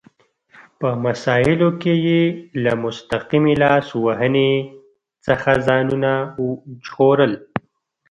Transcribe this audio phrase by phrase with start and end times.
[0.79, 2.21] په مسایلو کې یې
[2.63, 4.49] له مستقیمې لاس وهنې
[5.25, 6.11] څخه ځانونه
[6.85, 7.33] ژغورل.